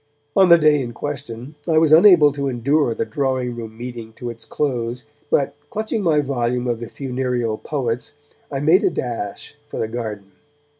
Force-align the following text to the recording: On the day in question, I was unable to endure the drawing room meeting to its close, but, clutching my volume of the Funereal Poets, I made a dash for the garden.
On 0.35 0.49
the 0.49 0.57
day 0.57 0.81
in 0.81 0.93
question, 0.93 1.53
I 1.69 1.77
was 1.77 1.91
unable 1.91 2.31
to 2.31 2.47
endure 2.47 2.95
the 2.95 3.05
drawing 3.05 3.55
room 3.55 3.77
meeting 3.77 4.13
to 4.13 4.31
its 4.31 4.45
close, 4.45 5.05
but, 5.29 5.53
clutching 5.69 6.01
my 6.01 6.21
volume 6.21 6.65
of 6.65 6.79
the 6.79 6.89
Funereal 6.89 7.59
Poets, 7.59 8.15
I 8.51 8.61
made 8.61 8.83
a 8.83 8.89
dash 8.89 9.53
for 9.69 9.77
the 9.77 9.87
garden. 9.87 10.31